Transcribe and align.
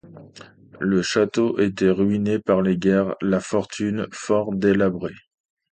Le 0.79 1.03
château 1.03 1.59
était 1.59 1.91
ruiné 1.91 2.39
par 2.39 2.63
les 2.63 2.75
guerres, 2.75 3.13
la 3.21 3.39
fortune 3.39 4.07
fort 4.11 4.51
délabrée. 4.55 5.13